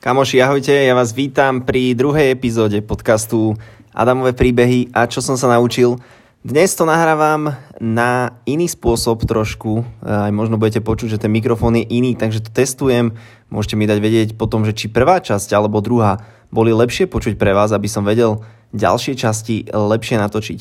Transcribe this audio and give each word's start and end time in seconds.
Kamoši, 0.00 0.40
ahojte, 0.40 0.72
ja 0.72 0.96
vás 0.96 1.12
vítam 1.12 1.60
pri 1.60 1.92
druhej 1.92 2.32
epizóde 2.32 2.80
podcastu 2.80 3.52
Adamové 3.92 4.32
príbehy 4.32 4.88
a 4.96 5.04
čo 5.04 5.20
som 5.20 5.36
sa 5.36 5.52
naučil. 5.52 6.00
Dnes 6.40 6.72
to 6.72 6.88
nahrávam 6.88 7.52
na 7.84 8.32
iný 8.48 8.64
spôsob 8.64 9.28
trošku, 9.28 9.84
aj 10.00 10.32
možno 10.32 10.56
budete 10.56 10.80
počuť, 10.80 11.12
že 11.12 11.20
ten 11.20 11.28
mikrofón 11.28 11.76
je 11.76 11.84
iný, 11.84 12.16
takže 12.16 12.40
to 12.40 12.48
testujem. 12.48 13.12
Môžete 13.52 13.76
mi 13.76 13.84
dať 13.84 13.98
vedieť 14.00 14.28
potom, 14.40 14.64
že 14.64 14.72
či 14.72 14.88
prvá 14.88 15.20
časť 15.20 15.52
alebo 15.52 15.84
druhá 15.84 16.24
boli 16.48 16.72
lepšie 16.72 17.04
počuť 17.04 17.36
pre 17.36 17.52
vás, 17.52 17.68
aby 17.68 17.84
som 17.84 18.00
vedel 18.00 18.40
ďalšie 18.72 19.20
časti 19.20 19.68
lepšie 19.68 20.16
natočiť. 20.16 20.60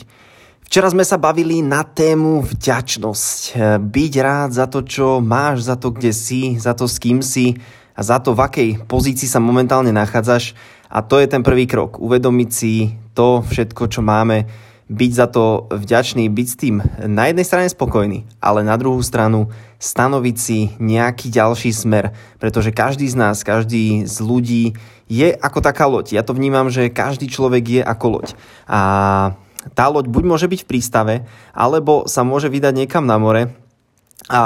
Včera 0.67 0.91
sme 0.91 1.07
sa 1.07 1.15
bavili 1.15 1.63
na 1.63 1.87
tému 1.87 2.43
vďačnosť. 2.43 3.55
Byť 3.87 4.13
rád 4.19 4.51
za 4.51 4.67
to, 4.67 4.83
čo 4.83 5.23
máš, 5.23 5.63
za 5.63 5.79
to, 5.79 5.95
kde 5.95 6.11
si, 6.11 6.59
za 6.59 6.75
to, 6.75 6.91
s 6.91 6.99
kým 6.99 7.23
si 7.23 7.55
a 8.00 8.02
za 8.02 8.23
to, 8.23 8.31
v 8.31 8.47
akej 8.47 8.70
pozícii 8.88 9.27
sa 9.27 9.43
momentálne 9.43 9.91
nachádzaš. 9.91 10.55
A 10.88 11.03
to 11.03 11.20
je 11.20 11.27
ten 11.27 11.44
prvý 11.44 11.67
krok. 11.67 11.99
Uvedomiť 11.99 12.49
si 12.49 12.95
to 13.12 13.44
všetko, 13.44 13.91
čo 13.91 13.99
máme, 13.99 14.48
byť 14.88 15.12
za 15.12 15.27
to 15.27 15.67
vďačný, 15.70 16.31
byť 16.31 16.48
s 16.48 16.55
tým 16.55 16.75
na 17.12 17.30
jednej 17.30 17.45
strane 17.45 17.67
spokojný, 17.70 18.25
ale 18.41 18.66
na 18.66 18.73
druhú 18.80 19.03
stranu 19.03 19.52
stanoviť 19.77 20.35
si 20.39 20.73
nejaký 20.81 21.30
ďalší 21.30 21.75
smer, 21.75 22.16
pretože 22.41 22.73
každý 22.73 23.05
z 23.05 23.20
nás, 23.20 23.45
každý 23.45 24.08
z 24.08 24.17
ľudí 24.17 24.73
je 25.11 25.30
ako 25.36 25.59
taká 25.61 25.86
loď. 25.86 26.17
Ja 26.17 26.25
to 26.25 26.34
vnímam, 26.34 26.73
že 26.73 26.89
každý 26.89 27.30
človek 27.30 27.63
je 27.67 27.81
ako 27.86 28.05
loď. 28.17 28.27
A 28.66 28.80
tá 29.75 29.91
loď 29.91 30.08
buď 30.08 30.23
môže 30.25 30.47
byť 30.50 30.66
v 30.66 30.70
prístave, 30.72 31.16
alebo 31.53 32.08
sa 32.08 32.23
môže 32.23 32.47
vydať 32.47 32.73
niekam 32.73 33.05
na 33.05 33.20
more 33.22 33.59
a 34.28 34.41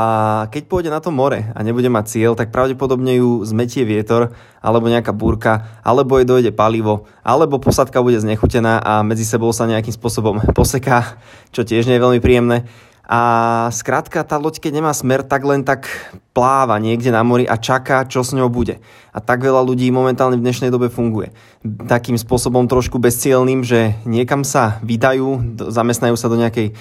keď 0.54 0.70
pôjde 0.70 0.94
na 0.94 1.02
to 1.02 1.10
more 1.10 1.50
a 1.50 1.60
nebude 1.66 1.90
mať 1.90 2.06
cieľ, 2.06 2.38
tak 2.38 2.54
pravdepodobne 2.54 3.18
ju 3.18 3.42
zmetie 3.42 3.82
vietor, 3.82 4.30
alebo 4.62 4.86
nejaká 4.86 5.10
búrka, 5.10 5.82
alebo 5.82 6.22
jej 6.22 6.30
dojde 6.30 6.52
palivo, 6.54 7.10
alebo 7.26 7.58
posadka 7.58 8.06
bude 8.06 8.22
znechutená 8.22 8.78
a 8.78 9.02
medzi 9.02 9.26
sebou 9.26 9.50
sa 9.50 9.66
nejakým 9.66 9.98
spôsobom 9.98 10.38
poseká, 10.54 11.18
čo 11.50 11.66
tiež 11.66 11.90
nie 11.90 11.98
je 11.98 12.06
veľmi 12.06 12.22
príjemné. 12.22 12.70
A 13.04 13.68
skrátka, 13.76 14.24
tá 14.24 14.40
loď, 14.40 14.64
keď 14.64 14.80
nemá 14.80 14.96
smer, 14.96 15.28
tak 15.28 15.44
len 15.44 15.68
tak 15.68 15.92
pláva 16.32 16.80
niekde 16.80 17.12
na 17.12 17.20
mori 17.20 17.44
a 17.44 17.60
čaká, 17.60 18.08
čo 18.08 18.24
s 18.24 18.32
ňou 18.32 18.48
bude. 18.48 18.80
A 19.12 19.20
tak 19.20 19.44
veľa 19.44 19.60
ľudí 19.60 19.92
momentálne 19.92 20.40
v 20.40 20.46
dnešnej 20.48 20.72
dobe 20.72 20.88
funguje. 20.88 21.36
Takým 21.64 22.16
spôsobom 22.16 22.64
trošku 22.64 23.04
bezcielným, 23.04 23.60
že 23.60 24.00
niekam 24.08 24.48
sa 24.48 24.80
vydajú, 24.88 25.60
zamestnajú 25.68 26.16
sa 26.16 26.32
do 26.32 26.40
nejakej 26.40 26.72
e, 26.72 26.74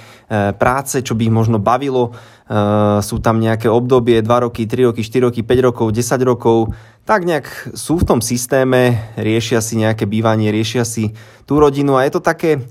práce, 0.54 1.02
čo 1.02 1.18
by 1.18 1.26
ich 1.26 1.34
možno 1.34 1.58
bavilo. 1.58 2.14
E, 2.46 3.02
sú 3.02 3.18
tam 3.18 3.42
nejaké 3.42 3.66
obdobie, 3.66 4.22
2 4.22 4.46
roky, 4.46 4.62
3 4.70 4.94
roky, 4.94 5.02
4 5.02 5.26
roky, 5.26 5.42
5 5.42 5.66
rokov, 5.74 5.86
10 5.90 6.22
rokov. 6.22 6.70
Tak 7.02 7.26
nejak 7.26 7.74
sú 7.74 7.98
v 7.98 8.06
tom 8.06 8.20
systéme, 8.22 9.10
riešia 9.18 9.58
si 9.58 9.74
nejaké 9.74 10.06
bývanie, 10.06 10.54
riešia 10.54 10.86
si 10.86 11.18
tú 11.50 11.58
rodinu 11.58 11.98
a 11.98 12.06
je 12.06 12.14
to 12.14 12.22
také 12.22 12.62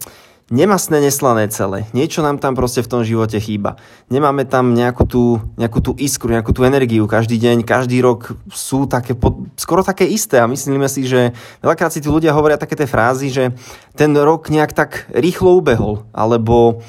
nemastné, 0.52 1.00
neslané 1.00 1.48
celé. 1.48 1.88
Niečo 1.96 2.20
nám 2.22 2.38
tam 2.38 2.54
proste 2.54 2.84
v 2.84 2.92
tom 2.92 3.02
živote 3.02 3.40
chýba. 3.40 3.80
Nemáme 4.12 4.44
tam 4.44 4.76
nejakú 4.76 5.08
tú, 5.08 5.24
nejakú 5.56 5.80
tú 5.80 5.92
iskru, 5.98 6.36
nejakú 6.36 6.52
tú 6.52 6.68
energiu. 6.68 7.08
Každý 7.08 7.40
deň, 7.40 7.64
každý 7.64 8.04
rok 8.04 8.36
sú 8.52 8.86
také, 8.86 9.16
skoro 9.56 9.82
také 9.82 10.06
isté 10.06 10.38
a 10.38 10.52
myslíme 10.52 10.86
si, 10.92 11.08
že 11.08 11.32
veľakrát 11.64 11.96
si 11.96 12.04
tí 12.04 12.12
ľudia 12.12 12.36
hovoria 12.36 12.60
také 12.60 12.76
tie 12.76 12.86
frázy, 12.86 13.32
že 13.32 13.56
ten 13.96 14.12
rok 14.14 14.52
nejak 14.52 14.76
tak 14.76 15.08
rýchlo 15.16 15.58
ubehol, 15.58 16.06
alebo 16.12 16.84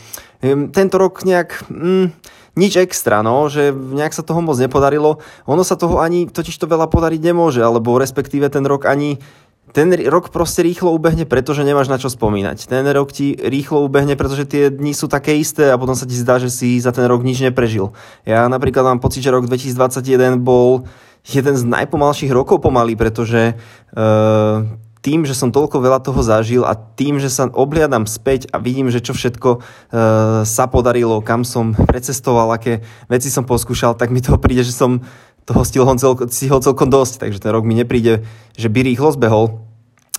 tento 0.74 0.96
rok 0.98 1.22
nejak... 1.22 1.70
Mm, 1.70 2.12
nič 2.52 2.77
extra, 2.77 3.24
no, 3.24 3.48
že 3.48 3.72
nejak 3.72 4.12
sa 4.12 4.20
toho 4.20 4.44
moc 4.44 4.60
nepodarilo. 4.60 5.24
Ono 5.48 5.64
sa 5.64 5.72
toho 5.72 6.05
ani 6.05 6.28
totiž 6.28 6.52
to 6.60 6.68
veľa 6.68 6.84
podariť 6.92 7.20
nemôže, 7.24 7.64
alebo 7.64 7.96
respektíve 7.96 8.52
ten 8.52 8.68
rok 8.68 8.84
ani 8.84 9.16
ten 9.72 9.88
rok 10.08 10.28
proste 10.28 10.60
rýchlo 10.60 10.92
ubehne, 10.92 11.24
pretože 11.24 11.64
nemáš 11.64 11.88
na 11.88 11.96
čo 11.96 12.12
spomínať. 12.12 12.68
Ten 12.68 12.84
rok 12.92 13.08
ti 13.08 13.32
rýchlo 13.32 13.88
ubehne, 13.88 14.14
pretože 14.20 14.44
tie 14.44 14.68
dni 14.68 14.92
sú 14.92 15.08
také 15.08 15.33
isté 15.40 15.72
a 15.72 15.80
potom 15.80 15.96
sa 15.96 16.05
ti 16.05 16.12
zdá, 16.12 16.36
že 16.36 16.52
si 16.52 16.77
za 16.77 16.92
ten 16.92 17.08
rok 17.08 17.24
nič 17.24 17.40
neprežil. 17.40 17.96
Ja 18.28 18.44
napríklad 18.52 18.84
mám 18.84 19.00
pocit, 19.00 19.24
že 19.24 19.32
rok 19.32 19.48
2021 19.48 20.44
bol 20.44 20.84
jeden 21.24 21.55
z 21.56 21.64
najpomalších 21.64 22.30
rokov 22.30 22.61
pomaly, 22.61 23.00
pretože 23.00 23.56
uh, 23.96 24.68
tým, 25.02 25.27
že 25.27 25.34
som 25.34 25.50
toľko 25.50 25.82
veľa 25.82 25.98
toho 25.98 26.22
zažil 26.22 26.62
a 26.62 26.78
tým, 26.78 27.18
že 27.18 27.27
sa 27.27 27.50
obliadam 27.50 28.06
späť 28.06 28.46
a 28.55 28.62
vidím, 28.62 28.86
že 28.86 29.02
čo 29.02 29.16
všetko 29.16 29.50
uh, 29.58 29.62
sa 30.46 30.64
podarilo, 30.70 31.18
kam 31.24 31.42
som 31.42 31.74
precestoval, 31.74 32.55
aké 32.55 32.86
veci 33.11 33.27
som 33.27 33.42
poskúšal, 33.42 33.98
tak 33.98 34.14
mi 34.14 34.22
toho 34.22 34.38
príde, 34.38 34.62
že 34.62 34.70
som 34.70 35.02
toho 35.45 35.63
stihol, 35.67 35.98
celko, 35.98 36.30
stihol 36.30 36.63
celkom 36.63 36.89
dosť, 36.89 37.27
takže 37.27 37.42
ten 37.42 37.51
rok 37.51 37.67
mi 37.67 37.75
nepríde, 37.75 38.23
že 38.55 38.69
by 38.70 38.80
rýchlo 38.86 39.14
zbehol. 39.14 39.73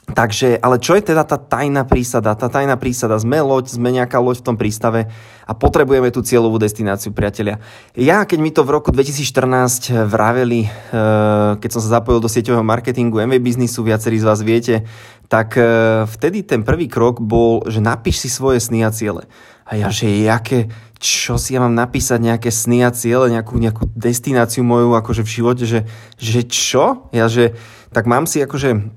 Takže, 0.03 0.59
ale 0.59 0.83
čo 0.83 0.99
je 0.99 1.15
teda 1.15 1.23
tá 1.23 1.39
tajná 1.39 1.87
prísada? 1.87 2.35
Tá 2.35 2.51
tajná 2.51 2.75
prísada, 2.75 3.15
sme 3.15 3.39
loď, 3.39 3.71
sme 3.71 3.87
nejaká 3.87 4.19
loď 4.19 4.43
v 4.43 4.47
tom 4.51 4.59
prístave 4.59 5.07
a 5.47 5.51
potrebujeme 5.55 6.11
tú 6.11 6.19
cieľovú 6.19 6.59
destináciu, 6.59 7.15
priatelia. 7.15 7.63
Ja, 7.95 8.27
keď 8.27 8.39
mi 8.43 8.51
to 8.51 8.67
v 8.67 8.75
roku 8.75 8.91
2014 8.91 9.95
vraveli, 10.03 10.67
eh, 10.67 11.55
keď 11.55 11.69
som 11.71 11.79
sa 11.79 12.03
zapojil 12.03 12.19
do 12.19 12.27
sieťového 12.27 12.67
marketingu, 12.67 13.23
MV 13.23 13.39
biznisu, 13.39 13.79
viacerí 13.87 14.19
z 14.19 14.27
vás 14.27 14.43
viete, 14.43 14.83
tak 15.31 15.55
eh, 15.55 16.03
vtedy 16.03 16.43
ten 16.43 16.67
prvý 16.67 16.91
krok 16.91 17.23
bol, 17.23 17.63
že 17.71 17.79
napíš 17.79 18.27
si 18.27 18.29
svoje 18.29 18.59
sny 18.59 18.83
a 18.83 18.91
ciele. 18.91 19.23
A 19.63 19.79
ja, 19.79 19.87
že 19.87 20.11
jaké, 20.11 20.67
čo 20.99 21.39
si 21.39 21.55
ja 21.55 21.63
mám 21.63 21.75
napísať, 21.75 22.19
nejaké 22.19 22.51
sny 22.51 22.83
a 22.83 22.91
ciele, 22.91 23.31
nejakú, 23.31 23.55
nejakú 23.59 23.91
destináciu 23.95 24.63
moju 24.63 24.95
akože 24.95 25.23
v 25.23 25.33
živote, 25.39 25.63
že, 25.63 25.87
že 26.19 26.43
čo? 26.43 27.07
Ja, 27.15 27.31
že 27.31 27.55
tak 27.95 28.07
mám 28.07 28.27
si 28.27 28.43
akože 28.43 28.91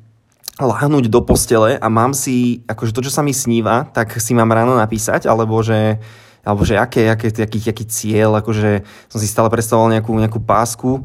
láhnuť 0.57 1.13
do 1.13 1.21
postele 1.21 1.77
a 1.77 1.87
mám 1.93 2.17
si, 2.17 2.65
akože 2.65 2.95
to, 2.97 3.05
čo 3.05 3.13
sa 3.13 3.21
mi 3.21 3.37
sníva, 3.37 3.93
tak 3.93 4.17
si 4.17 4.33
mám 4.33 4.49
ráno 4.49 4.73
napísať, 4.73 5.29
alebo 5.29 5.61
že, 5.61 6.01
alebo 6.41 6.65
že 6.65 6.81
aké, 6.81 7.13
aké, 7.13 7.29
aký, 7.29 7.59
aký 7.61 7.85
cieľ, 7.85 8.41
akože 8.41 8.87
som 9.13 9.19
si 9.21 9.29
stále 9.29 9.53
predstavoval 9.53 9.93
nejakú, 9.93 10.17
nejakú 10.17 10.41
pásku, 10.41 11.05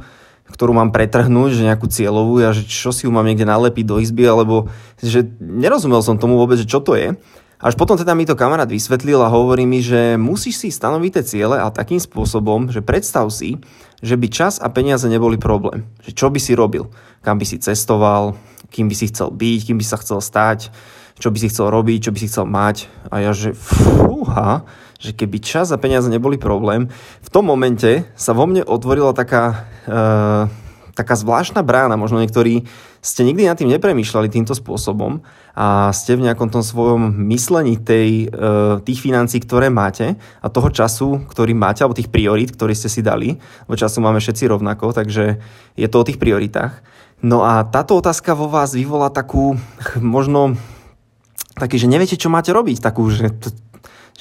ktorú 0.51 0.71
mám 0.75 0.95
pretrhnúť, 0.95 1.59
že 1.59 1.67
nejakú 1.67 1.87
cieľovú, 1.87 2.39
ja 2.39 2.55
že 2.55 2.63
čo 2.63 2.95
si 2.95 3.07
ju 3.07 3.11
mám 3.11 3.27
niekde 3.27 3.47
nalepiť 3.47 3.85
do 3.87 3.99
izby, 3.99 4.23
alebo 4.27 4.71
že 4.99 5.27
nerozumel 5.39 5.99
som 5.99 6.19
tomu 6.19 6.39
vôbec, 6.39 6.59
že 6.59 6.67
čo 6.67 6.79
to 6.79 6.95
je. 6.95 7.15
Až 7.61 7.77
potom 7.77 7.93
teda 7.93 8.17
mi 8.17 8.25
to 8.25 8.33
kamarát 8.33 8.65
vysvetlil 8.65 9.21
a 9.21 9.29
hovorí 9.29 9.69
mi, 9.69 9.85
že 9.85 10.17
musíš 10.17 10.65
si 10.65 10.69
stanoviť 10.73 11.21
tie 11.21 11.23
ciele 11.23 11.61
a 11.61 11.69
takým 11.69 12.01
spôsobom, 12.01 12.73
že 12.73 12.81
predstav 12.81 13.29
si, 13.29 13.61
že 14.01 14.17
by 14.17 14.27
čas 14.33 14.57
a 14.57 14.65
peniaze 14.73 15.05
neboli 15.05 15.37
problém. 15.37 15.85
Že 16.01 16.11
čo 16.17 16.27
by 16.33 16.39
si 16.41 16.57
robil? 16.57 16.89
Kam 17.21 17.37
by 17.37 17.45
si 17.45 17.61
cestoval? 17.61 18.33
Kým 18.73 18.89
by 18.89 18.95
si 18.97 19.13
chcel 19.13 19.29
byť? 19.29 19.59
Kým 19.69 19.77
by 19.77 19.85
sa 19.85 20.01
chcel 20.01 20.25
stať? 20.25 20.73
Čo 21.21 21.29
by 21.29 21.37
si 21.37 21.53
chcel 21.53 21.69
robiť? 21.69 22.09
Čo 22.09 22.11
by 22.11 22.17
si 22.17 22.27
chcel 22.33 22.49
mať? 22.49 22.89
A 23.13 23.21
ja, 23.21 23.29
že 23.29 23.53
fúha, 23.53 24.65
že 24.97 25.13
keby 25.13 25.37
čas 25.37 25.69
a 25.69 25.77
peniaze 25.77 26.09
neboli 26.09 26.41
problém, 26.41 26.89
v 27.21 27.29
tom 27.29 27.45
momente 27.45 28.09
sa 28.17 28.33
vo 28.33 28.49
mne 28.49 28.65
otvorila 28.65 29.13
taká... 29.13 29.69
Uh, 29.85 30.60
taká 30.93 31.15
zvláštna 31.15 31.63
brána, 31.63 31.95
možno 31.95 32.19
niektorí 32.19 32.67
ste 33.01 33.25
nikdy 33.25 33.49
nad 33.49 33.57
tým 33.57 33.71
nepremýšľali 33.73 34.29
týmto 34.29 34.53
spôsobom 34.53 35.25
a 35.57 35.89
ste 35.89 36.13
v 36.13 36.29
nejakom 36.29 36.53
tom 36.53 36.61
svojom 36.61 37.11
myslení 37.33 37.81
tej, 37.81 38.29
e, 38.29 38.77
tých 38.85 38.99
financí, 39.01 39.41
ktoré 39.41 39.73
máte 39.73 40.15
a 40.39 40.47
toho 40.47 40.69
času, 40.69 41.25
ktorý 41.25 41.57
máte, 41.57 41.81
alebo 41.81 41.97
tých 41.97 42.13
priorít, 42.13 42.53
ktoré 42.53 42.77
ste 42.77 42.91
si 42.91 43.01
dali, 43.01 43.41
lebo 43.65 43.73
času 43.79 43.99
máme 44.05 44.21
všetci 44.21 44.45
rovnako, 44.45 44.93
takže 44.93 45.41
je 45.75 45.87
to 45.89 45.97
o 45.97 46.07
tých 46.07 46.21
prioritách. 46.21 46.85
No 47.25 47.41
a 47.41 47.65
táto 47.65 47.97
otázka 47.97 48.37
vo 48.37 48.49
vás 48.49 48.77
vyvolá 48.77 49.09
takú, 49.09 49.57
možno 49.97 50.55
taký, 51.57 51.81
že 51.81 51.89
neviete, 51.89 52.17
čo 52.17 52.29
máte 52.29 52.53
robiť, 52.53 52.79
takú, 52.79 53.09
že 53.09 53.33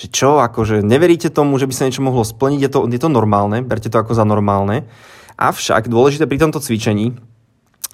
že 0.01 0.09
čo, 0.09 0.41
akože 0.41 0.81
neveríte 0.81 1.29
tomu, 1.29 1.61
že 1.61 1.69
by 1.69 1.75
sa 1.77 1.85
niečo 1.85 2.01
mohlo 2.01 2.25
splniť, 2.25 2.61
je 2.65 2.71
to, 2.73 2.79
je 2.89 2.97
to 2.97 3.13
normálne, 3.13 3.61
berte 3.61 3.93
to 3.93 4.01
ako 4.01 4.17
za 4.17 4.25
normálne. 4.25 4.89
Avšak 5.41 5.89
dôležité 5.89 6.29
pri 6.29 6.37
tomto 6.37 6.61
cvičení 6.61 7.17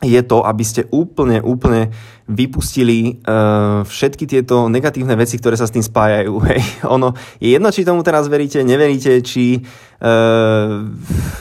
je 0.05 0.21
to, 0.21 0.45
aby 0.45 0.61
ste 0.61 0.85
úplne, 0.93 1.41
úplne 1.41 1.89
vypustili 2.29 3.25
uh, 3.25 3.81
všetky 3.81 4.29
tieto 4.29 4.69
negatívne 4.69 5.17
veci, 5.17 5.41
ktoré 5.41 5.57
sa 5.57 5.65
s 5.65 5.73
tým 5.73 5.81
spájajú. 5.81 6.37
Hej. 6.53 6.61
Ono 6.85 7.17
je 7.41 7.57
jedno, 7.57 7.73
či 7.73 7.89
tomu 7.89 8.05
teraz 8.05 8.29
veríte, 8.29 8.61
neveríte, 8.61 9.25
či, 9.25 9.65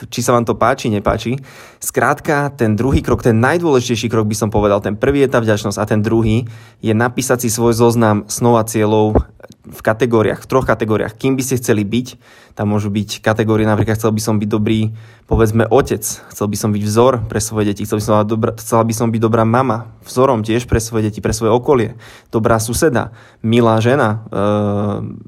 či 0.10 0.20
sa 0.24 0.32
vám 0.32 0.48
to 0.48 0.56
páči, 0.56 0.88
nepáči. 0.88 1.36
Skrátka, 1.84 2.50
ten 2.56 2.74
druhý 2.74 3.04
krok, 3.04 3.22
ten 3.22 3.38
najdôležitejší 3.38 4.08
krok 4.08 4.26
by 4.26 4.36
som 4.38 4.50
povedal, 4.50 4.80
ten 4.80 4.96
prvý 4.96 5.28
je 5.28 5.30
tá 5.30 5.44
vďačnosť 5.44 5.78
a 5.78 5.86
ten 5.86 6.00
druhý 6.00 6.48
je 6.80 6.94
napísať 6.96 7.46
si 7.46 7.50
svoj 7.52 7.76
zoznam 7.76 8.24
snov 8.32 8.58
a 8.58 8.64
cieľov 8.64 9.28
v 9.66 9.82
kategóriách, 9.82 10.46
v 10.46 10.50
troch 10.50 10.66
kategóriách. 10.66 11.18
Kým 11.18 11.34
by 11.34 11.44
ste 11.46 11.58
chceli 11.58 11.82
byť, 11.82 12.08
tam 12.54 12.72
môžu 12.72 12.94
byť 12.94 13.20
kategórie, 13.20 13.66
napríklad 13.66 13.98
chcel 13.98 14.14
by 14.14 14.22
som 14.22 14.38
byť 14.38 14.50
dobrý, 14.50 14.94
povedzme, 15.26 15.66
otec, 15.66 16.06
chcel 16.06 16.48
by 16.48 16.58
som 16.58 16.70
byť 16.72 16.84
vzor 16.86 17.14
pre 17.26 17.42
svoje 17.42 17.74
deti, 17.74 17.84
chcel 17.84 17.98
by 17.98 18.04
som, 18.06 18.14
dobrá, 18.24 18.52
chcel 18.56 18.86
by 18.86 18.94
som 18.94 19.10
byť 19.10 19.22
dobrá 19.22 19.44
mama, 19.44 19.90
vzorom 20.06 20.46
tiež 20.46 20.70
pre 20.70 20.78
svoje 20.78 21.10
deti, 21.10 21.20
pre 21.20 21.34
svoje 21.34 21.52
okolie, 21.52 21.98
dobrá 22.30 22.62
suseda, 22.62 23.10
milá 23.42 23.82
žena, 23.82 24.24
e, 24.30 24.38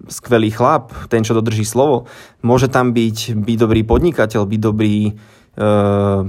skvelý 0.08 0.54
chlap, 0.54 0.94
ten, 1.10 1.26
čo 1.26 1.34
dodrží 1.34 1.66
slovo. 1.66 2.06
Môže 2.46 2.70
tam 2.70 2.94
byť, 2.94 3.27
byť 3.36 3.58
dobrý 3.60 3.82
podnikateľ, 3.84 4.48
byť 4.48 4.62
dobrý 4.62 5.16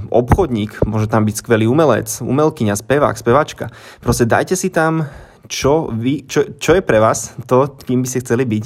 obchodník, 0.09 0.81
môže 0.89 1.05
tam 1.05 1.21
byť 1.21 1.35
skvelý 1.37 1.69
umelec, 1.69 2.09
umelkyňa, 2.17 2.73
spevák, 2.73 3.13
spevačka. 3.13 3.69
Proste 4.01 4.25
dajte 4.25 4.57
si 4.57 4.73
tam, 4.73 5.05
čo, 5.45 5.93
vy, 5.93 6.25
čo, 6.25 6.57
čo 6.57 6.73
je 6.73 6.81
pre 6.81 6.97
vás 6.97 7.37
to, 7.45 7.77
kým 7.85 8.01
by 8.01 8.07
ste 8.09 8.25
chceli 8.25 8.49
byť. 8.49 8.65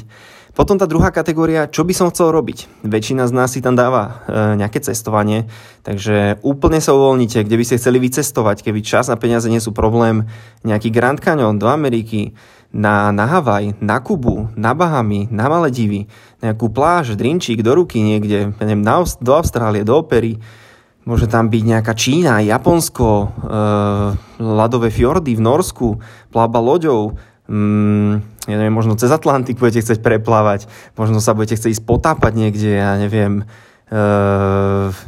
Potom 0.53 0.77
tá 0.77 0.85
druhá 0.85 1.09
kategória, 1.09 1.65
čo 1.65 1.81
by 1.81 1.97
som 1.97 2.13
chcel 2.13 2.30
robiť. 2.30 2.85
Väčšina 2.85 3.25
z 3.25 3.33
nás 3.33 3.50
si 3.50 3.59
tam 3.59 3.74
dáva 3.74 4.21
e, 4.30 4.62
nejaké 4.62 4.86
cestovanie, 4.86 5.50
takže 5.81 6.38
úplne 6.45 6.77
sa 6.77 6.94
uvoľnite, 6.94 7.41
kde 7.41 7.57
by 7.57 7.65
ste 7.65 7.81
chceli 7.81 7.97
vycestovať, 7.97 8.62
keby 8.62 8.86
čas 8.86 9.09
a 9.09 9.18
peniaze 9.18 9.50
nie 9.50 9.57
sú 9.57 9.74
problém. 9.74 10.29
Nejaký 10.62 10.94
Grand 10.94 11.18
Canyon 11.18 11.57
do 11.57 11.65
Ameriky, 11.65 12.38
na, 12.74 13.14
na 13.14 13.30
Havaj, 13.30 13.78
na 13.78 14.02
Kubu, 14.02 14.50
na 14.58 14.74
Bahamy, 14.74 15.30
na 15.30 15.46
Maledivy, 15.46 16.10
nejakú 16.42 16.74
pláž, 16.74 17.14
drinčík 17.14 17.62
do 17.62 17.78
ruky 17.78 18.02
niekde, 18.02 18.50
neviem, 18.58 18.81
na, 18.81 19.06
do 19.06 19.31
Austrálie, 19.38 19.86
do 19.86 19.94
opery, 19.94 20.42
môže 21.06 21.30
tam 21.30 21.54
byť 21.54 21.64
nejaká 21.64 21.94
Čína, 21.94 22.42
Japonsko, 22.42 23.08
e, 23.08 23.25
ľadové 24.42 24.90
fjordy 24.90 25.38
v 25.38 25.46
Norsku, 25.46 26.02
plába 26.34 26.58
loďou, 26.58 27.14
mm, 27.46 28.12
ja 28.50 28.56
neviem, 28.58 28.74
možno 28.74 28.98
cez 28.98 29.14
Atlantik 29.14 29.62
budete 29.62 29.86
chcieť 29.86 30.02
preplávať, 30.02 30.66
možno 30.98 31.22
sa 31.22 31.38
budete 31.38 31.62
chcieť 31.62 31.86
potápať 31.86 32.34
niekde, 32.34 32.74
ja 32.74 32.98
neviem, 32.98 33.46
e, 33.86 34.02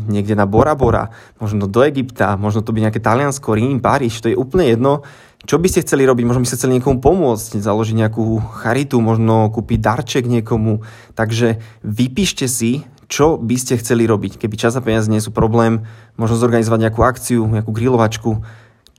niekde 0.05 0.37
na 0.37 0.45
Bora 0.45 0.77
Bora, 0.77 1.09
možno 1.41 1.65
do 1.65 1.81
Egypta, 1.81 2.37
možno 2.37 2.61
to 2.61 2.69
by 2.77 2.85
nejaké 2.85 3.01
Taliansko, 3.01 3.57
Rím, 3.57 3.81
Paríž, 3.81 4.21
to 4.21 4.29
je 4.29 4.37
úplne 4.37 4.69
jedno, 4.69 5.01
čo 5.45 5.61
by 5.61 5.67
ste 5.69 5.85
chceli 5.85 6.09
robiť? 6.09 6.25
Možno 6.25 6.41
by 6.41 6.49
ste 6.49 6.57
chceli 6.57 6.81
niekomu 6.81 6.97
pomôcť, 7.01 7.61
založiť 7.61 7.95
nejakú 8.01 8.41
charitu, 8.65 8.97
možno 8.97 9.53
kúpiť 9.53 9.77
darček 9.77 10.25
niekomu. 10.25 10.81
Takže 11.13 11.61
vypíšte 11.85 12.49
si, 12.49 12.81
čo 13.05 13.37
by 13.37 13.55
ste 13.57 13.77
chceli 13.77 14.09
robiť. 14.09 14.41
Keby 14.41 14.55
čas 14.57 14.73
a 14.73 14.81
peniaze 14.81 15.05
nie 15.05 15.21
sú 15.21 15.29
problém, 15.29 15.85
možno 16.17 16.41
zorganizovať 16.41 16.89
nejakú 16.89 17.01
akciu, 17.05 17.45
nejakú 17.45 17.69
grilovačku. 17.69 18.41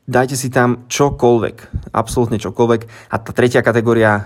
Dajte 0.06 0.38
si 0.38 0.54
tam 0.54 0.86
čokoľvek, 0.86 1.90
absolútne 1.90 2.38
čokoľvek. 2.38 3.10
A 3.10 3.16
tá 3.18 3.34
tretia 3.34 3.58
kategória, 3.58 4.14
e, 4.14 4.22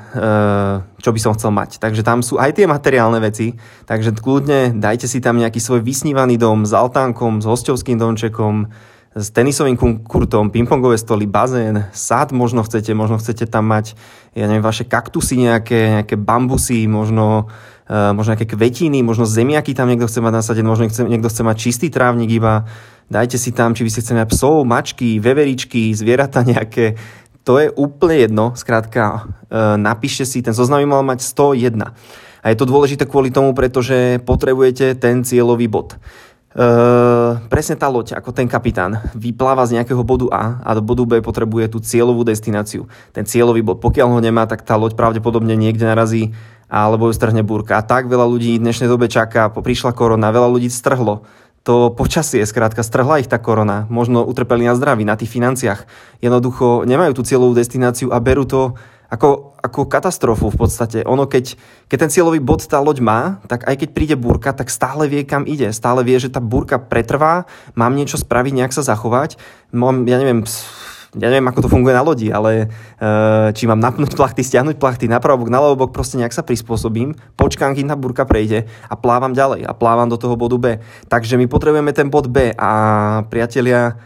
čo 1.00 1.08
by 1.08 1.20
som 1.24 1.32
chcel 1.32 1.56
mať. 1.56 1.80
Takže 1.80 2.04
tam 2.04 2.20
sú 2.20 2.36
aj 2.36 2.60
tie 2.60 2.68
materiálne 2.68 3.16
veci, 3.16 3.56
takže 3.88 4.12
kľudne 4.12 4.76
dajte 4.76 5.08
si 5.08 5.24
tam 5.24 5.40
nejaký 5.40 5.56
svoj 5.56 5.80
vysnívaný 5.80 6.36
dom 6.36 6.68
s 6.68 6.76
altánkom, 6.76 7.40
s 7.40 7.48
hostovským 7.48 7.96
domčekom, 7.96 8.68
s 9.10 9.34
tenisovým 9.34 9.74
kurtom, 10.06 10.54
pingpongové 10.54 10.94
stoly, 10.94 11.26
bazén, 11.26 11.90
sad 11.90 12.30
možno 12.30 12.62
chcete, 12.62 12.94
možno 12.94 13.18
chcete 13.18 13.50
tam 13.50 13.66
mať, 13.66 13.98
ja 14.38 14.46
neviem, 14.46 14.62
vaše 14.62 14.86
kaktusy 14.86 15.34
nejaké, 15.34 15.98
nejaké 15.98 16.14
bambusy, 16.14 16.86
možno, 16.86 17.50
uh, 17.90 18.14
možno 18.14 18.38
nejaké 18.38 18.46
kvetiny, 18.46 19.02
možno 19.02 19.26
zemiaky 19.26 19.74
tam 19.74 19.90
niekto 19.90 20.06
chce 20.06 20.22
mať 20.22 20.34
nasadené, 20.38 20.66
možno 20.70 20.86
niekto 20.86 21.26
chce 21.26 21.42
mať 21.42 21.56
čistý 21.58 21.86
trávnik 21.90 22.30
iba, 22.30 22.70
dajte 23.10 23.34
si 23.34 23.50
tam, 23.50 23.74
či 23.74 23.82
by 23.82 23.90
ste 23.90 24.02
chceli 24.06 24.22
mať 24.22 24.30
psov, 24.30 24.62
mačky, 24.62 25.18
veveričky, 25.18 25.90
zvieratá 25.90 26.46
nejaké, 26.46 26.94
to 27.42 27.58
je 27.58 27.66
úplne 27.74 28.30
jedno, 28.30 28.44
skrátka, 28.54 29.26
uh, 29.26 29.74
napíšte 29.74 30.22
si, 30.22 30.38
ten 30.38 30.54
zoznam 30.54 30.86
mal 30.86 31.02
mať 31.02 31.26
101. 31.26 31.82
A 32.40 32.48
je 32.48 32.56
to 32.56 32.64
dôležité 32.64 33.04
kvôli 33.04 33.28
tomu, 33.28 33.52
pretože 33.52 34.16
potrebujete 34.24 34.96
ten 34.96 35.20
cieľový 35.20 35.68
bod. 35.68 36.00
Uh, 36.50 37.38
presne 37.46 37.78
tá 37.78 37.86
loď, 37.86 38.18
ako 38.18 38.34
ten 38.34 38.50
kapitán, 38.50 38.98
vypláva 39.14 39.62
z 39.70 39.78
nejakého 39.78 40.02
bodu 40.02 40.26
A 40.34 40.58
a 40.66 40.74
do 40.74 40.82
bodu 40.82 41.06
B 41.06 41.22
potrebuje 41.22 41.70
tú 41.70 41.78
cieľovú 41.78 42.26
destináciu. 42.26 42.90
Ten 43.14 43.22
cieľový 43.22 43.62
bod, 43.62 43.78
pokiaľ 43.78 44.18
ho 44.18 44.18
nemá, 44.18 44.50
tak 44.50 44.66
tá 44.66 44.74
loď 44.74 44.98
pravdepodobne 44.98 45.54
niekde 45.54 45.86
narazí 45.86 46.34
alebo 46.66 47.06
ju 47.06 47.14
strhne 47.14 47.46
búrka. 47.46 47.78
A 47.78 47.86
tak 47.86 48.10
veľa 48.10 48.26
ľudí 48.26 48.58
v 48.58 48.66
dnešnej 48.66 48.90
dobe 48.90 49.06
čaká, 49.06 49.46
prišla 49.46 49.94
korona, 49.94 50.34
veľa 50.34 50.50
ľudí 50.50 50.66
strhlo. 50.66 51.22
To 51.62 51.94
počasie, 51.94 52.42
skrátka, 52.42 52.82
strhla 52.82 53.22
ich 53.22 53.30
tá 53.30 53.38
korona. 53.38 53.86
Možno 53.86 54.26
utrpeli 54.26 54.66
na 54.66 54.74
zdraví, 54.74 55.06
na 55.06 55.14
tých 55.14 55.30
financiách. 55.30 55.86
Jednoducho 56.18 56.82
nemajú 56.82 57.14
tú 57.14 57.22
cieľovú 57.22 57.54
destináciu 57.54 58.10
a 58.10 58.18
berú 58.18 58.42
to 58.42 58.74
ako, 59.10 59.58
ako 59.58 59.90
katastrofu 59.90 60.54
v 60.54 60.58
podstate. 60.62 60.98
Ono, 61.02 61.26
keď, 61.26 61.58
keď 61.90 61.98
ten 62.06 62.10
cieľový 62.14 62.38
bod 62.38 62.62
tá 62.62 62.78
loď 62.78 63.02
má, 63.02 63.20
tak 63.50 63.66
aj 63.66 63.74
keď 63.82 63.88
príde 63.90 64.16
búrka, 64.16 64.54
tak 64.54 64.70
stále 64.70 65.10
vie, 65.10 65.26
kam 65.26 65.42
ide. 65.50 65.74
Stále 65.74 66.06
vie, 66.06 66.16
že 66.22 66.30
tá 66.30 66.38
búrka 66.38 66.78
pretrvá, 66.78 67.50
mám 67.74 67.98
niečo 67.98 68.16
spraviť, 68.16 68.52
nejak 68.54 68.72
sa 68.72 68.86
zachovať. 68.86 69.34
Mám, 69.74 70.06
ja 70.06 70.22
neviem, 70.22 70.46
ja 71.18 71.26
neviem, 71.26 71.50
ako 71.50 71.66
to 71.66 71.72
funguje 71.74 71.90
na 71.90 72.06
lodi, 72.06 72.30
ale 72.30 72.70
uh, 72.70 73.50
či 73.50 73.66
mám 73.66 73.82
napnúť 73.82 74.14
plachty, 74.14 74.46
stiahnuť 74.46 74.78
plachty, 74.78 75.10
napravo 75.10 75.42
bok, 75.42 75.50
na 75.50 75.58
bok, 75.58 75.90
proste 75.90 76.22
nejak 76.22 76.30
sa 76.30 76.46
prispôsobím, 76.46 77.18
počkám, 77.34 77.74
kým 77.74 77.90
tá 77.90 77.98
burka 77.98 78.22
prejde 78.22 78.70
a 78.86 78.94
plávam 78.94 79.34
ďalej 79.34 79.66
a 79.66 79.74
plávam 79.74 80.06
do 80.06 80.14
toho 80.14 80.38
bodu 80.38 80.54
B. 80.54 80.78
Takže 81.10 81.34
my 81.34 81.50
potrebujeme 81.50 81.90
ten 81.90 82.06
bod 82.14 82.30
B 82.30 82.54
a 82.54 82.70
priatelia, 83.26 83.98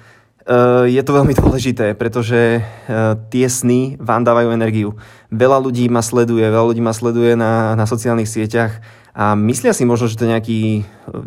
je 0.92 1.00
to 1.00 1.16
veľmi 1.16 1.32
dôležité, 1.32 1.96
pretože 1.96 2.60
eh, 2.60 2.62
tie 3.32 3.46
sny 3.48 3.96
vám 3.96 4.28
dávajú 4.28 4.52
energiu. 4.52 5.00
Veľa 5.32 5.56
ľudí 5.64 5.88
ma 5.88 6.04
sleduje, 6.04 6.44
veľa 6.44 6.68
ľudí 6.68 6.84
ma 6.84 6.92
sleduje 6.92 7.32
na, 7.32 7.72
na 7.72 7.88
sociálnych 7.88 8.28
sieťach 8.28 8.84
a 9.14 9.38
myslia 9.38 9.70
si 9.70 9.86
možno, 9.86 10.10
že 10.10 10.18
to 10.18 10.26
je 10.26 10.34
nejaký 10.34 10.60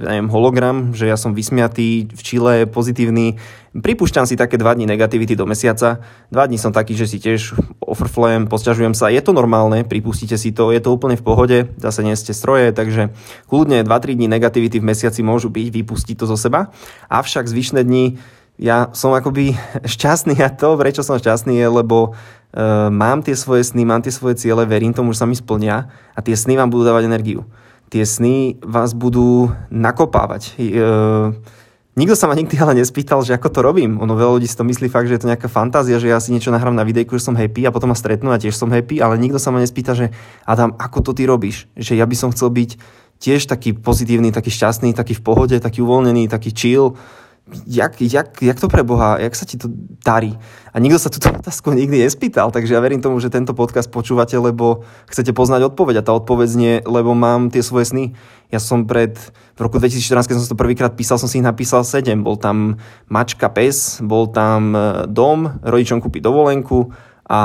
ja 0.04 0.12
neviem, 0.12 0.28
hologram, 0.28 0.92
že 0.92 1.08
ja 1.08 1.16
som 1.16 1.32
vysmiatý, 1.32 2.12
v 2.12 2.22
Čile, 2.22 2.68
pozitívny. 2.68 3.40
Pripúšťam 3.72 4.28
si 4.28 4.36
také 4.36 4.60
dva 4.60 4.76
dní 4.76 4.84
negativity 4.84 5.40
do 5.40 5.48
mesiaca. 5.48 6.04
Dva 6.28 6.44
dní 6.52 6.60
som 6.60 6.76
taký, 6.76 7.00
že 7.00 7.08
si 7.08 7.16
tiež 7.24 7.56
ofrflujem, 7.80 8.52
posťažujem 8.52 8.92
sa. 8.92 9.08
Je 9.08 9.24
to 9.24 9.32
normálne, 9.32 9.88
pripustite 9.88 10.36
si 10.36 10.52
to, 10.52 10.76
je 10.76 10.84
to 10.84 10.92
úplne 10.92 11.16
v 11.16 11.24
pohode, 11.24 11.58
zase 11.80 12.04
nie 12.04 12.12
ste 12.20 12.36
stroje, 12.36 12.76
takže 12.76 13.16
kľudne 13.48 13.88
2-3 13.88 14.20
dní 14.20 14.28
negativity 14.28 14.84
v 14.84 14.88
mesiaci 14.92 15.24
môžu 15.24 15.48
byť, 15.48 15.68
vypustiť 15.72 16.16
to 16.20 16.28
zo 16.28 16.36
seba. 16.36 16.76
Avšak 17.08 17.48
zvyšné 17.48 17.88
dni 17.88 18.20
ja 18.58 18.90
som 18.92 19.14
akoby 19.14 19.54
šťastný 19.94 20.38
a 20.42 20.50
to, 20.50 20.76
prečo 20.76 21.06
som 21.06 21.22
šťastný 21.22 21.62
je, 21.62 21.68
lebo 21.70 22.14
uh, 22.14 22.90
mám 22.90 23.22
tie 23.22 23.38
svoje 23.38 23.64
sny, 23.64 23.86
mám 23.86 24.02
tie 24.02 24.14
svoje 24.14 24.42
ciele, 24.42 24.66
verím 24.66 24.92
tomu, 24.92 25.14
že 25.14 25.22
sa 25.24 25.30
mi 25.30 25.38
splnia 25.38 25.88
a 26.18 26.20
tie 26.20 26.34
sny 26.34 26.58
vám 26.58 26.74
budú 26.74 26.84
dávať 26.90 27.06
energiu. 27.06 27.46
Tie 27.88 28.04
sny 28.04 28.60
vás 28.60 28.92
budú 28.92 29.48
nakopávať. 29.72 30.60
Uh, 30.60 31.32
nikto 31.96 32.20
sa 32.20 32.28
ma 32.28 32.36
nikdy 32.36 32.60
ale 32.60 32.84
nespýtal, 32.84 33.24
že 33.24 33.32
ako 33.32 33.48
to 33.48 33.60
robím. 33.64 33.96
Ono 34.04 34.12
veľa 34.12 34.42
ľudí 34.42 34.48
si 34.50 34.60
to 34.60 34.68
myslí 34.68 34.92
fakt, 34.92 35.08
že 35.08 35.16
je 35.16 35.22
to 35.24 35.32
nejaká 35.32 35.48
fantázia, 35.48 36.02
že 36.02 36.12
ja 36.12 36.20
si 36.20 36.36
niečo 36.36 36.52
nahrám 36.52 36.76
na 36.76 36.84
videjku, 36.84 37.16
že 37.16 37.32
som 37.32 37.38
happy 37.38 37.64
a 37.64 37.72
potom 37.72 37.94
ma 37.94 37.98
stretnú 37.98 38.36
a 38.36 38.42
tiež 38.42 38.58
som 38.60 38.68
happy, 38.68 39.00
ale 39.00 39.16
nikto 39.16 39.40
sa 39.40 39.56
ma 39.56 39.64
nespýta, 39.64 39.96
že 39.96 40.12
Adam, 40.44 40.76
ako 40.76 41.00
to 41.00 41.12
ty 41.16 41.24
robíš? 41.24 41.72
Že 41.80 41.96
ja 41.96 42.06
by 42.10 42.16
som 42.18 42.34
chcel 42.36 42.52
byť 42.52 42.72
tiež 43.18 43.50
taký 43.50 43.74
pozitívny, 43.74 44.30
taký 44.30 44.54
šťastný, 44.54 44.94
taký 44.94 45.18
v 45.18 45.26
pohode, 45.26 45.56
taký 45.58 45.82
uvoľnený, 45.82 46.30
taký 46.30 46.54
chill, 46.54 46.94
jak, 47.68 48.02
jak, 48.02 48.42
jak 48.42 48.60
to 48.60 48.68
pre 48.68 48.84
Boha, 48.84 49.18
jak 49.20 49.36
sa 49.36 49.46
ti 49.48 49.56
to 49.58 49.72
darí? 50.04 50.36
A 50.74 50.80
nikto 50.80 51.00
sa 51.00 51.10
túto 51.10 51.32
otázku 51.42 51.72
nikdy 51.72 52.04
nespýtal, 52.04 52.52
takže 52.52 52.76
ja 52.76 52.84
verím 52.84 53.00
tomu, 53.00 53.20
že 53.24 53.32
tento 53.32 53.56
podcast 53.56 53.88
počúvate, 53.88 54.36
lebo 54.38 54.84
chcete 55.08 55.32
poznať 55.32 55.74
odpoveď 55.74 56.02
a 56.02 56.06
tá 56.06 56.12
odpoveď 56.14 56.50
nie, 56.60 56.76
lebo 56.84 57.16
mám 57.16 57.50
tie 57.50 57.64
svoje 57.64 57.90
sny. 57.90 58.06
Ja 58.52 58.60
som 58.64 58.88
pred, 58.88 59.16
v 59.56 59.60
roku 59.60 59.80
2014, 59.80 60.28
keď 60.28 60.36
som 60.40 60.52
to 60.56 60.60
prvýkrát 60.60 60.96
písal, 60.96 61.20
som 61.20 61.28
si 61.28 61.40
ich 61.40 61.48
napísal 61.48 61.84
7. 61.84 62.24
Bol 62.24 62.40
tam 62.40 62.80
mačka, 63.12 63.52
pes, 63.52 64.00
bol 64.00 64.32
tam 64.32 64.72
e, 64.72 64.80
dom, 65.12 65.60
rodičom 65.64 66.00
kúpiť 66.00 66.24
dovolenku, 66.24 66.92
a 67.28 67.42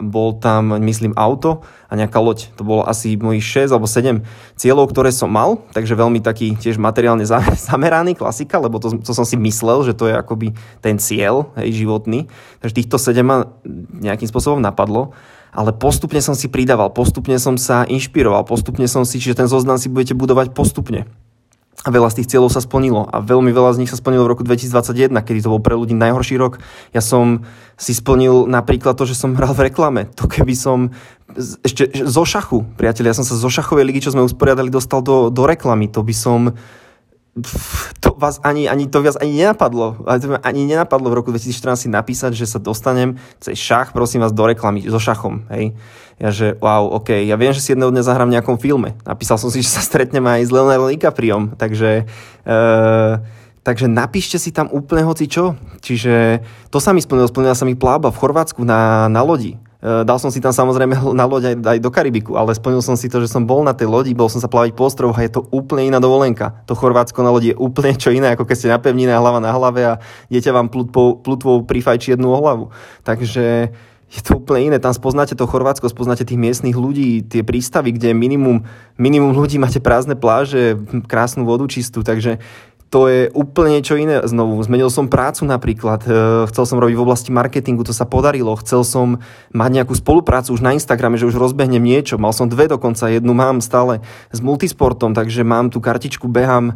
bol 0.00 0.40
tam, 0.40 0.72
myslím, 0.80 1.12
auto 1.12 1.60
a 1.88 1.92
nejaká 1.92 2.16
loď. 2.24 2.48
To 2.56 2.64
bolo 2.64 2.82
asi 2.88 3.20
mojich 3.20 3.68
6 3.68 3.76
alebo 3.76 3.84
7 3.84 4.24
cieľov, 4.56 4.88
ktoré 4.96 5.12
som 5.12 5.28
mal, 5.28 5.60
takže 5.76 5.92
veľmi 5.92 6.24
taký 6.24 6.56
tiež 6.56 6.80
materiálne 6.80 7.28
zameraný, 7.68 8.16
klasika, 8.16 8.56
lebo 8.56 8.80
to, 8.80 8.96
to 9.04 9.12
som 9.12 9.28
si 9.28 9.36
myslel, 9.36 9.84
že 9.84 9.92
to 9.92 10.08
je 10.08 10.16
akoby 10.16 10.56
ten 10.80 10.96
cieľ 10.96 11.52
hej, 11.60 11.84
životný. 11.84 12.32
Takže 12.64 12.76
týchto 12.80 12.96
7 12.96 13.20
ma 13.20 13.52
nejakým 14.00 14.26
spôsobom 14.26 14.58
napadlo 14.58 15.12
ale 15.48 15.72
postupne 15.72 16.20
som 16.20 16.36
si 16.36 16.52
pridával, 16.52 16.92
postupne 16.92 17.34
som 17.40 17.56
sa 17.56 17.88
inšpiroval, 17.88 18.44
postupne 18.44 18.84
som 18.84 19.08
si, 19.08 19.16
čiže 19.16 19.42
ten 19.42 19.48
zoznam 19.48 19.80
si 19.80 19.88
budete 19.88 20.12
budovať 20.12 20.52
postupne. 20.52 21.08
A 21.86 21.94
veľa 21.94 22.10
z 22.10 22.22
tých 22.22 22.34
cieľov 22.34 22.50
sa 22.50 22.58
splnilo. 22.58 23.06
A 23.06 23.22
veľmi 23.22 23.54
veľa 23.54 23.78
z 23.78 23.86
nich 23.86 23.90
sa 23.90 23.94
splnilo 23.94 24.26
v 24.26 24.34
roku 24.34 24.42
2021, 24.42 25.14
kedy 25.14 25.46
to 25.46 25.52
bol 25.52 25.62
pre 25.62 25.78
ľudí 25.78 25.94
najhorší 25.94 26.34
rok. 26.34 26.58
Ja 26.90 26.98
som 26.98 27.46
si 27.78 27.94
splnil 27.94 28.50
napríklad 28.50 28.98
to, 28.98 29.06
že 29.06 29.14
som 29.14 29.38
hral 29.38 29.54
v 29.54 29.70
reklame. 29.70 30.10
To 30.18 30.26
keby 30.26 30.58
som 30.58 30.90
ešte 31.62 31.86
zo 32.02 32.26
šachu, 32.26 32.66
priatelia, 32.74 33.14
ja 33.14 33.22
som 33.22 33.26
sa 33.26 33.38
zo 33.38 33.46
šachovej 33.46 33.86
ligy, 33.86 34.02
čo 34.02 34.10
sme 34.10 34.26
usporiadali, 34.26 34.74
dostal 34.74 35.06
do, 35.06 35.30
do 35.30 35.46
reklamy. 35.46 35.86
To 35.94 36.02
by 36.02 36.14
som 36.16 36.58
to 38.02 38.14
vás 38.16 38.40
ani, 38.42 38.68
ani, 38.68 38.86
to 38.86 39.02
vás 39.02 39.18
ani 39.18 39.38
nenapadlo. 39.38 40.02
Ani 40.42 40.62
nenapadlo 40.66 41.10
v 41.10 41.18
roku 41.18 41.30
2014 41.34 41.86
si 41.86 41.88
napísať, 41.90 42.32
že 42.34 42.46
sa 42.46 42.58
dostanem 42.62 43.18
cez 43.42 43.58
šach, 43.58 43.90
prosím 43.90 44.22
vás, 44.22 44.34
do 44.34 44.44
reklamy, 44.46 44.86
so 44.86 45.00
šachom. 45.00 45.46
Hej. 45.50 45.74
Ja 46.18 46.34
že, 46.34 46.58
wow, 46.58 46.90
ok, 46.98 47.14
ja 47.22 47.38
viem, 47.38 47.54
že 47.54 47.62
si 47.62 47.70
jedného 47.70 47.94
dňa 47.94 48.02
zahrám 48.02 48.26
v 48.26 48.34
nejakom 48.34 48.58
filme. 48.58 48.98
Napísal 49.06 49.38
som 49.38 49.54
si, 49.54 49.62
že 49.62 49.70
sa 49.70 49.78
stretnem 49.78 50.26
aj 50.26 50.50
s 50.50 50.50
Leonardo 50.50 50.90
DiCapriom, 50.90 51.54
takže, 51.54 52.10
uh, 52.42 53.22
takže 53.62 53.86
napíšte 53.86 54.34
si 54.34 54.50
tam 54.50 54.66
úplne 54.74 55.06
hoci 55.06 55.30
čo. 55.30 55.54
Čiže 55.78 56.42
to 56.74 56.82
sa 56.82 56.90
mi 56.90 56.98
splnilo, 56.98 57.30
splnila 57.30 57.54
sa 57.54 57.62
mi 57.62 57.78
plába 57.78 58.10
v 58.10 58.18
Chorvátsku 58.18 58.66
na, 58.66 59.06
na 59.06 59.22
lodi. 59.22 59.62
Eh, 59.78 60.02
dal 60.02 60.18
som 60.18 60.26
si 60.34 60.42
tam 60.42 60.50
samozrejme 60.50 60.98
na 61.18 61.24
loď 61.24 61.54
aj, 61.54 61.56
aj 61.62 61.78
do 61.78 61.90
Karibiku, 61.94 62.34
ale 62.34 62.50
splnil 62.50 62.82
som 62.82 62.98
si 62.98 63.06
to, 63.06 63.22
že 63.22 63.30
som 63.30 63.46
bol 63.46 63.62
na 63.62 63.70
tej 63.70 63.86
lodi, 63.86 64.10
bol 64.10 64.26
som 64.26 64.42
sa 64.42 64.50
plávať 64.50 64.74
po 64.74 64.90
ostrovu 64.90 65.14
a 65.14 65.22
je 65.22 65.38
to 65.38 65.46
úplne 65.54 65.86
iná 65.86 66.02
dovolenka. 66.02 66.66
To 66.66 66.74
Chorvátsko 66.74 67.22
na 67.22 67.30
lodi 67.30 67.54
je 67.54 67.56
úplne 67.56 67.94
čo 67.94 68.10
iné, 68.10 68.34
ako 68.34 68.42
keď 68.42 68.56
ste 68.58 68.74
na 68.74 68.82
pevnine 68.82 69.14
hlava 69.14 69.38
na 69.38 69.54
hlave 69.54 69.80
a 69.86 69.94
dieťa 70.34 70.50
vám 70.50 70.68
plutvou, 71.22 71.62
prifajčí 71.62 72.18
jednu 72.18 72.34
hlavu. 72.34 72.74
Takže 73.06 73.70
je 74.08 74.20
to 74.24 74.40
úplne 74.40 74.72
iné. 74.72 74.76
Tam 74.82 74.90
spoznáte 74.90 75.38
to 75.38 75.46
Chorvátsko, 75.46 75.86
spoznáte 75.86 76.26
tých 76.26 76.40
miestnych 76.40 76.74
ľudí, 76.74 77.22
tie 77.28 77.44
prístavy, 77.46 77.94
kde 77.94 78.16
minimum, 78.16 78.64
minimum 78.98 79.36
ľudí 79.36 79.60
máte 79.60 79.78
prázdne 79.78 80.18
pláže, 80.18 80.80
krásnu 81.06 81.44
vodu 81.46 81.68
čistú, 81.68 82.00
takže 82.00 82.40
to 82.88 83.04
je 83.04 83.28
úplne 83.36 83.76
niečo 83.76 84.00
iné 84.00 84.24
znovu. 84.24 84.56
Zmenil 84.64 84.88
som 84.88 85.12
prácu 85.12 85.44
napríklad, 85.44 86.00
e, 86.08 86.10
chcel 86.48 86.64
som 86.64 86.80
robiť 86.80 86.96
v 86.96 87.04
oblasti 87.04 87.28
marketingu, 87.28 87.84
to 87.84 87.92
sa 87.92 88.08
podarilo, 88.08 88.56
chcel 88.64 88.80
som 88.80 89.20
mať 89.52 89.70
nejakú 89.80 89.92
spoluprácu 89.92 90.56
už 90.56 90.64
na 90.64 90.72
Instagrame, 90.72 91.20
že 91.20 91.28
už 91.28 91.36
rozbehnem 91.36 91.84
niečo, 91.84 92.16
mal 92.16 92.32
som 92.32 92.48
dve 92.48 92.64
dokonca, 92.64 93.12
jednu 93.12 93.36
mám 93.36 93.60
stále 93.60 94.00
s 94.32 94.40
multisportom, 94.40 95.12
takže 95.12 95.44
mám 95.44 95.68
tú 95.68 95.84
kartičku, 95.84 96.32
behám 96.32 96.72
e, 96.72 96.74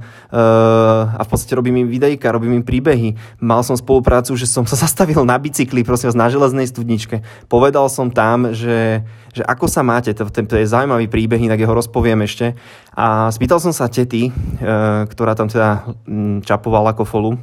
a 1.17 1.23
v 1.25 1.29
podstate 1.33 1.57
robím 1.57 1.81
im 1.81 1.89
videjka, 1.89 2.29
robím 2.29 2.61
im 2.61 2.65
príbehy. 2.65 3.17
Mal 3.41 3.65
som 3.65 3.81
spoluprácu, 3.81 4.37
že 4.37 4.45
som 4.45 4.69
sa 4.69 4.77
zastavil 4.85 5.25
na 5.25 5.41
bicykli, 5.41 5.81
prosím 5.81 6.13
vás, 6.13 6.21
na 6.21 6.29
železnej 6.29 6.69
studničke. 6.69 7.25
Povedal 7.49 7.89
som 7.89 8.13
tam, 8.13 8.53
že 8.53 9.01
že 9.33 9.41
ako 9.49 9.65
sa 9.65 9.81
máte, 9.81 10.13
to, 10.13 10.29
to 10.29 10.55
je 10.61 10.69
zaujímavý 10.69 11.09
príbeh, 11.09 11.41
inak 11.41 11.57
jeho 11.57 11.73
rozpoviem 11.73 12.21
ešte. 12.29 12.53
A 12.93 13.33
spýtal 13.33 13.65
som 13.65 13.73
sa 13.73 13.89
tety, 13.89 14.29
e, 14.29 14.33
ktorá 15.09 15.33
tam 15.33 15.49
teda 15.49 15.97
čapovala 16.45 16.93
kofolu, 16.93 17.39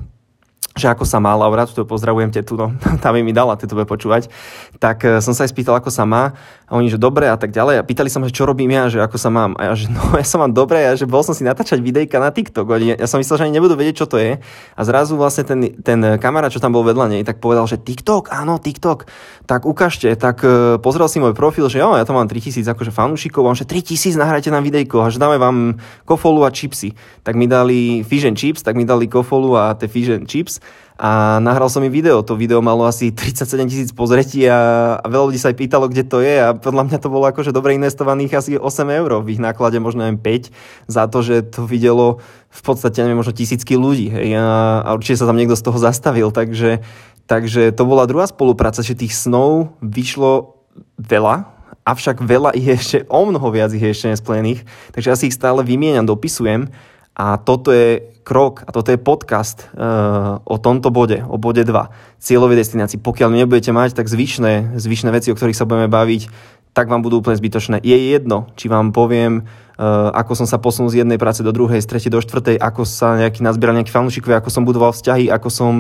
že 0.80 0.88
ako 0.88 1.04
sa 1.04 1.20
má 1.20 1.36
Laura, 1.36 1.68
tu 1.68 1.84
pozdravujem 1.84 2.32
tetu, 2.32 2.56
no, 2.56 2.72
tam 3.04 3.14
mi 3.20 3.36
dala, 3.36 3.60
tetu 3.60 3.76
bude 3.76 3.86
počúvať, 3.86 4.32
tak 4.80 5.04
e, 5.04 5.20
som 5.20 5.36
sa 5.36 5.44
aj 5.44 5.52
spýtal, 5.52 5.76
ako 5.76 5.92
sa 5.92 6.08
má 6.08 6.34
a 6.70 6.78
oni, 6.78 6.88
že 6.88 7.02
dobre 7.02 7.28
a 7.28 7.36
tak 7.36 7.52
ďalej. 7.52 7.82
A 7.82 7.84
pýtali 7.84 8.08
sa 8.14 8.22
ma, 8.22 8.30
čo 8.30 8.46
robím 8.46 8.70
ja, 8.72 8.88
že 8.88 9.02
ako 9.02 9.18
sa 9.18 9.34
mám. 9.34 9.58
A 9.58 9.70
ja, 9.70 9.74
že 9.76 9.92
no 9.94 10.16
ja 10.16 10.24
sa 10.24 10.40
mám 10.40 10.56
dobre 10.56 10.86
a 10.88 10.96
že 10.96 11.10
bol 11.10 11.26
som 11.26 11.36
si 11.36 11.44
natáčať 11.44 11.84
videjka 11.84 12.22
na 12.22 12.32
TikTok, 12.32 12.66
ja 12.80 13.08
som 13.10 13.20
myslel, 13.20 13.36
že 13.36 13.44
ani 13.50 13.60
nebudú 13.60 13.76
vedieť, 13.76 14.06
čo 14.06 14.08
to 14.08 14.16
je. 14.22 14.40
A 14.78 14.82
zrazu 14.88 15.20
vlastne 15.20 15.44
ten, 15.44 15.76
ten 15.84 16.00
kamarát, 16.22 16.54
čo 16.54 16.64
tam 16.64 16.72
bol 16.72 16.88
vedľa 16.88 17.12
nej, 17.12 17.22
tak 17.28 17.44
povedal, 17.44 17.68
že 17.68 17.76
TikTok, 17.82 18.32
áno, 18.32 18.62
TikTok, 18.62 19.10
tak 19.50 19.66
ukážte, 19.66 20.14
tak 20.16 20.46
e, 20.46 20.78
pozrel 20.80 21.10
si 21.10 21.18
môj 21.18 21.34
profil, 21.34 21.68
že 21.68 21.82
jo, 21.82 21.98
ja 21.98 22.06
tam 22.06 22.22
mám 22.22 22.30
3000 22.30 22.64
akože 22.64 22.94
fanúšikov, 22.94 23.44
a 23.50 23.58
že 23.58 23.66
3000 23.66 24.16
nahrajte 24.16 24.54
nám 24.54 24.64
videjko 24.64 25.04
a 25.04 25.12
že 25.12 25.18
dáme 25.18 25.42
vám 25.42 25.82
kofolu 26.06 26.46
a 26.46 26.54
chipsy. 26.54 26.94
Tak 27.26 27.34
mi 27.34 27.50
dali 27.50 28.06
fish 28.06 28.30
and 28.30 28.38
chips, 28.38 28.62
tak 28.62 28.78
mi 28.78 28.86
dali 28.86 29.10
kofolu 29.10 29.58
a 29.58 29.74
tie 29.74 29.90
fish 29.90 30.14
and 30.14 30.30
chips 30.30 30.62
a 31.00 31.40
nahral 31.40 31.72
som 31.72 31.80
im 31.80 31.88
video. 31.88 32.20
To 32.28 32.36
video 32.36 32.60
malo 32.60 32.84
asi 32.84 33.16
37 33.16 33.72
tisíc 33.72 33.90
pozretí 33.96 34.44
a, 34.52 35.00
a 35.00 35.08
veľa 35.08 35.32
ľudí 35.32 35.40
sa 35.40 35.48
aj 35.48 35.56
pýtalo, 35.56 35.88
kde 35.88 36.04
to 36.04 36.20
je. 36.20 36.36
A 36.44 36.52
podľa 36.52 36.92
mňa 36.92 36.98
to 37.00 37.08
bolo 37.08 37.24
akože 37.32 37.56
dobre 37.56 37.72
investovaných 37.80 38.36
asi 38.36 38.52
8 38.60 39.00
eur 39.00 39.24
v 39.24 39.32
ich 39.32 39.40
náklade, 39.40 39.80
možno 39.80 40.04
aj 40.04 40.20
5 40.20 40.92
za 40.92 41.08
to, 41.08 41.24
že 41.24 41.56
to 41.56 41.64
videlo 41.64 42.20
v 42.52 42.62
podstate 42.68 43.00
neviem, 43.00 43.16
možno 43.16 43.32
tisícky 43.32 43.80
ľudí 43.80 44.12
hej, 44.12 44.36
a, 44.36 44.84
a 44.84 44.90
určite 44.92 45.24
sa 45.24 45.30
tam 45.30 45.40
niekto 45.40 45.56
z 45.56 45.64
toho 45.64 45.80
zastavil, 45.80 46.36
takže, 46.36 46.84
takže 47.32 47.72
to 47.72 47.88
bola 47.88 48.10
druhá 48.10 48.28
spolupráca, 48.28 48.84
že 48.84 48.98
tých 48.98 49.16
snov 49.16 49.80
vyšlo 49.80 50.60
veľa, 51.00 51.48
avšak 51.86 52.26
veľa 52.26 52.58
ich 52.58 52.66
je 52.66 52.76
ešte, 52.76 52.98
o 53.08 53.22
mnoho 53.24 53.48
viac 53.54 53.70
ich 53.72 53.86
je 53.86 53.94
ešte 53.94 54.12
nesplnených, 54.18 54.66
takže 54.98 55.08
ja 55.14 55.16
si 55.16 55.30
ich 55.30 55.38
stále 55.38 55.62
vymieňam, 55.62 56.10
dopisujem 56.10 56.74
a 57.20 57.36
toto 57.36 57.76
je 57.76 58.16
krok 58.24 58.64
a 58.64 58.72
toto 58.72 58.96
je 58.96 59.02
podcast 59.02 59.68
uh, 59.76 60.40
o 60.48 60.56
tomto 60.56 60.88
bode, 60.88 61.20
o 61.28 61.36
bode 61.36 61.68
2, 61.68 62.24
cieľovej 62.24 62.64
destinácii. 62.64 63.04
Pokiaľ 63.04 63.44
nebudete 63.44 63.76
mať, 63.76 64.00
tak 64.00 64.08
zvyšné, 64.08 64.80
zvyšné 64.80 65.12
veci, 65.12 65.28
o 65.28 65.36
ktorých 65.36 65.60
sa 65.60 65.68
budeme 65.68 65.92
baviť, 65.92 66.32
tak 66.72 66.88
vám 66.88 67.04
budú 67.04 67.20
úplne 67.20 67.36
zbytočné. 67.36 67.84
Je 67.84 67.98
jedno, 68.16 68.48
či 68.56 68.72
vám 68.72 68.96
poviem, 68.96 69.44
uh, 69.44 70.16
ako 70.16 70.32
som 70.40 70.48
sa 70.48 70.64
posunul 70.64 70.88
z 70.88 71.04
jednej 71.04 71.20
práce 71.20 71.44
do 71.44 71.52
druhej, 71.52 71.84
z 71.84 71.92
tretej 71.92 72.14
do 72.16 72.24
štvrtej, 72.24 72.56
ako 72.56 72.88
sa 72.88 73.20
nejaký 73.20 73.44
nazbieral 73.44 73.76
nejaký 73.76 73.92
fanúšikovia, 73.92 74.40
ako 74.40 74.54
som 74.56 74.64
budoval 74.64 74.96
vzťahy, 74.96 75.28
ako 75.28 75.50
som... 75.52 75.74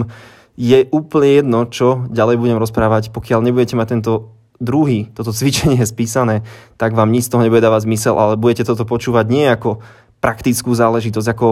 Je 0.60 0.92
úplne 0.92 1.40
jedno, 1.40 1.72
čo 1.72 2.04
ďalej 2.12 2.36
budem 2.36 2.60
rozprávať, 2.60 3.16
pokiaľ 3.16 3.48
nebudete 3.48 3.80
mať 3.80 3.96
tento 3.96 4.36
druhý, 4.60 5.08
toto 5.16 5.32
cvičenie 5.32 5.80
spísané, 5.88 6.44
tak 6.76 7.00
vám 7.00 7.16
nič 7.16 7.32
z 7.32 7.32
toho 7.32 7.48
nebude 7.48 7.64
dávať 7.64 7.88
zmysel, 7.88 8.20
ale 8.20 8.36
budete 8.36 8.68
toto 8.68 8.84
počúvať 8.84 9.26
nie 9.32 9.48
ako 9.48 9.80
praktickú 10.20 10.76
záležitosť, 10.76 11.28
ako, 11.32 11.50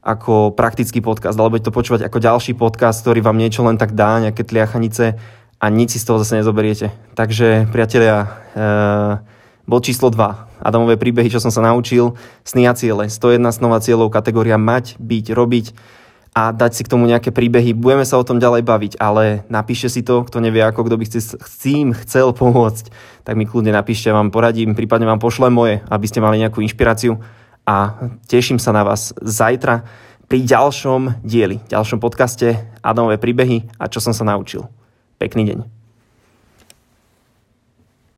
ako 0.00 0.52
praktický 0.56 1.00
podcast, 1.00 1.36
alebo 1.36 1.60
to 1.60 1.72
počúvať 1.72 2.06
ako 2.06 2.18
ďalší 2.20 2.52
podcast, 2.56 3.04
ktorý 3.04 3.24
vám 3.24 3.40
niečo 3.40 3.64
len 3.64 3.80
tak 3.80 3.96
dá, 3.96 4.20
nejaké 4.20 4.44
tliachanice 4.44 5.16
a 5.60 5.66
nič 5.68 5.96
si 5.96 5.98
z 6.00 6.06
toho 6.08 6.20
zase 6.20 6.40
nezoberiete. 6.40 6.92
Takže, 7.16 7.68
priatelia, 7.68 8.16
e, 8.56 8.68
bod 9.68 9.84
číslo 9.84 10.08
2. 10.08 10.64
Adamové 10.64 10.96
príbehy, 10.96 11.28
čo 11.32 11.40
som 11.40 11.52
sa 11.52 11.64
naučil. 11.64 12.16
Sny 12.44 12.68
a 12.68 12.72
ciele. 12.72 13.08
101 13.08 13.52
snová 13.52 13.80
cieľov, 13.80 14.12
kategória 14.12 14.56
mať, 14.56 14.96
byť, 15.00 15.26
robiť 15.32 15.66
a 16.30 16.54
dať 16.54 16.72
si 16.72 16.82
k 16.86 16.92
tomu 16.94 17.10
nejaké 17.10 17.34
príbehy. 17.34 17.74
Budeme 17.74 18.06
sa 18.06 18.14
o 18.14 18.26
tom 18.26 18.38
ďalej 18.38 18.62
baviť, 18.62 18.92
ale 19.02 19.42
napíšte 19.50 19.90
si 19.90 20.00
to, 20.06 20.22
kto 20.22 20.38
nevie 20.38 20.62
ako, 20.62 20.86
kto 20.86 20.94
by 20.94 21.06
s 21.10 21.34
tým 21.58 21.90
chcel 22.06 22.30
pomôcť, 22.30 22.86
tak 23.26 23.34
mi 23.34 23.50
kľudne 23.50 23.74
napíšte, 23.74 24.14
vám 24.14 24.30
poradím, 24.30 24.78
prípadne 24.78 25.10
vám 25.10 25.18
pošlem 25.18 25.50
moje, 25.50 25.74
aby 25.90 26.06
ste 26.06 26.22
mali 26.22 26.38
nejakú 26.38 26.62
inšpiráciu 26.62 27.18
a 27.70 27.94
teším 28.26 28.58
sa 28.58 28.74
na 28.74 28.82
vás 28.82 29.14
zajtra 29.22 29.86
pri 30.26 30.42
ďalšom 30.42 31.22
dieli, 31.22 31.62
ďalšom 31.70 32.02
podcaste 32.02 32.58
Adamové 32.82 33.14
príbehy 33.22 33.70
a 33.78 33.86
čo 33.86 34.02
som 34.02 34.10
sa 34.10 34.26
naučil. 34.26 34.66
Pekný 35.22 35.46
deň. 35.54 35.79